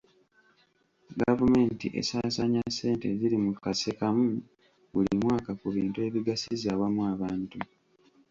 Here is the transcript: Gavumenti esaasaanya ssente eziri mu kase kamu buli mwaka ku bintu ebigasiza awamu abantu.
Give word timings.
Gavumenti 1.21 1.85
esaasaanya 1.99 2.61
ssente 2.69 3.05
eziri 3.13 3.37
mu 3.45 3.51
kase 3.63 3.91
kamu 3.99 4.27
buli 4.91 5.13
mwaka 5.21 5.51
ku 5.59 5.67
bintu 5.75 5.97
ebigasiza 6.07 6.67
awamu 6.75 7.01
abantu. 7.13 7.57